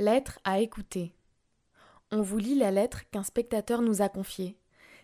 Lettre 0.00 0.38
à 0.44 0.60
écouter. 0.60 1.12
On 2.10 2.22
vous 2.22 2.38
lit 2.38 2.54
la 2.54 2.70
lettre 2.70 3.02
qu'un 3.10 3.22
spectateur 3.22 3.82
nous 3.82 4.00
a 4.00 4.08
confiée. 4.08 4.56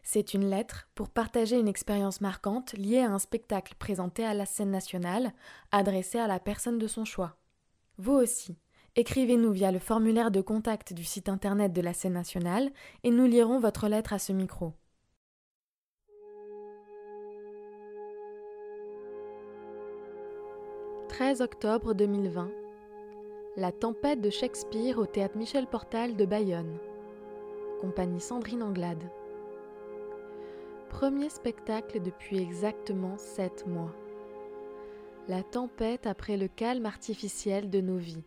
C'est 0.03 0.33
une 0.33 0.49
lettre 0.49 0.89
pour 0.95 1.11
partager 1.11 1.59
une 1.59 1.69
expérience 1.69 2.23
marquante 2.23 2.73
liée 2.73 3.01
à 3.01 3.11
un 3.11 3.19
spectacle 3.19 3.75
présenté 3.79 4.25
à 4.25 4.33
la 4.33 4.47
scène 4.47 4.71
nationale, 4.71 5.35
adressé 5.71 6.19
à 6.19 6.27
la 6.27 6.41
personne 6.41 6.79
de 6.79 6.87
son 6.87 7.05
choix. 7.05 7.37
Vous 7.99 8.15
aussi, 8.15 8.57
écrivez-nous 8.95 9.53
via 9.53 9.71
le 9.71 9.81
formulaire 9.81 10.31
de 10.31 10.41
contact 10.41 10.95
du 10.95 11.05
site 11.05 11.29
internet 11.29 11.75
de 11.75 11.83
la 11.83 11.93
scène 11.93 12.15
nationale 12.15 12.71
et 13.05 13.11
nous 13.11 13.27
lirons 13.27 13.61
votre 13.61 13.89
lettre 13.89 14.15
à 14.15 14.19
ce 14.19 14.33
micro. 14.33 14.73
13 21.11 21.43
octobre 21.43 21.93
2020 21.93 22.49
La 23.59 23.73
tempête 23.73 24.21
de 24.21 24.29
Shakespeare 24.29 24.99
au 24.99 25.07
théâtre 25.07 25.39
Michel 25.39 25.67
Portal 25.67 26.15
de 26.15 26.27
Bayonne. 26.27 26.77
Compagnie 27.81 28.21
Sandrine 28.21 28.63
Anglade. 28.63 29.03
Premier 30.91 31.31
spectacle 31.31 32.03
depuis 32.03 32.37
exactement 32.37 33.17
sept 33.17 33.67
mois. 33.67 33.95
La 35.27 35.43
tempête 35.43 36.07
après 36.07 36.37
le 36.37 36.49
calme 36.49 36.85
artificiel 36.85 37.71
de 37.71 37.81
nos 37.81 37.97
vies. 37.97 38.25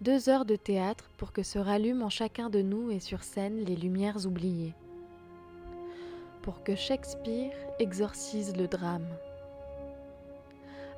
Deux 0.00 0.28
heures 0.28 0.44
de 0.44 0.54
théâtre 0.54 1.10
pour 1.16 1.32
que 1.32 1.42
se 1.42 1.58
rallument 1.58 2.06
en 2.06 2.10
chacun 2.10 2.50
de 2.50 2.62
nous 2.62 2.92
et 2.92 3.00
sur 3.00 3.24
scène 3.24 3.64
les 3.64 3.74
lumières 3.74 4.26
oubliées. 4.26 4.74
Pour 6.42 6.62
que 6.62 6.76
Shakespeare 6.76 7.50
exorcise 7.80 8.56
le 8.56 8.68
drame. 8.68 9.08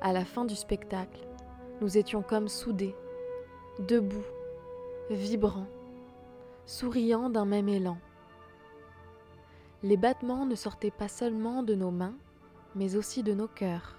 À 0.01 0.13
la 0.13 0.23
fin 0.23 0.45
du 0.45 0.55
spectacle, 0.55 1.25
nous 1.81 1.97
étions 1.97 2.21
comme 2.21 2.47
soudés, 2.47 2.95
debout, 3.79 4.25
vibrants, 5.09 5.67
souriant 6.65 7.29
d'un 7.29 7.45
même 7.45 7.69
élan. 7.69 7.97
Les 9.83 9.97
battements 9.97 10.45
ne 10.45 10.55
sortaient 10.55 10.91
pas 10.91 11.07
seulement 11.07 11.63
de 11.63 11.75
nos 11.75 11.91
mains, 11.91 12.15
mais 12.75 12.95
aussi 12.95 13.23
de 13.23 13.33
nos 13.33 13.47
cœurs. 13.47 13.97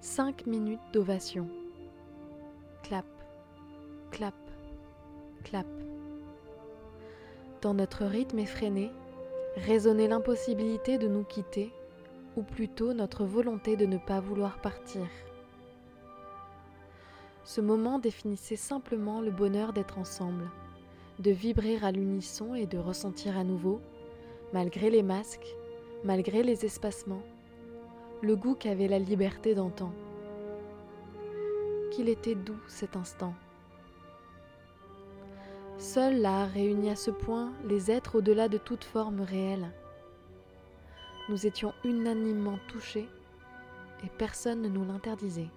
Cinq 0.00 0.46
minutes 0.46 0.80
d'ovation. 0.92 1.48
Clap, 2.82 3.06
clap, 4.10 4.34
clap. 5.42 5.66
Dans 7.62 7.74
notre 7.74 8.04
rythme 8.04 8.38
effréné, 8.38 8.90
résonnait 9.56 10.08
l'impossibilité 10.08 10.98
de 10.98 11.08
nous 11.08 11.24
quitter 11.24 11.72
ou 12.36 12.42
plutôt 12.42 12.92
notre 12.92 13.24
volonté 13.24 13.76
de 13.76 13.86
ne 13.86 13.98
pas 13.98 14.20
vouloir 14.20 14.60
partir. 14.60 15.06
Ce 17.44 17.60
moment 17.60 17.98
définissait 17.98 18.56
simplement 18.56 19.20
le 19.20 19.30
bonheur 19.30 19.72
d'être 19.72 19.98
ensemble, 19.98 20.50
de 21.18 21.30
vibrer 21.30 21.78
à 21.82 21.92
l'unisson 21.92 22.54
et 22.54 22.66
de 22.66 22.78
ressentir 22.78 23.38
à 23.38 23.44
nouveau, 23.44 23.80
malgré 24.52 24.90
les 24.90 25.02
masques, 25.02 25.54
malgré 26.04 26.42
les 26.42 26.64
espacements, 26.64 27.22
le 28.22 28.36
goût 28.36 28.54
qu'avait 28.54 28.88
la 28.88 28.98
liberté 28.98 29.54
d'antan. 29.54 29.92
Qu'il 31.90 32.08
était 32.08 32.34
doux 32.34 32.60
cet 32.66 32.96
instant. 32.96 33.34
Seul 35.78 36.20
l'art 36.20 36.48
réunit 36.48 36.90
à 36.90 36.96
ce 36.96 37.10
point 37.10 37.52
les 37.66 37.90
êtres 37.90 38.16
au-delà 38.16 38.48
de 38.48 38.58
toute 38.58 38.84
forme 38.84 39.20
réelle 39.20 39.70
nous 41.28 41.46
étions 41.46 41.72
unanimement 41.84 42.58
touchés 42.68 43.08
et 44.04 44.08
personne 44.18 44.60
ne 44.60 44.68
nous 44.68 44.84
l'interdisait. 44.84 45.48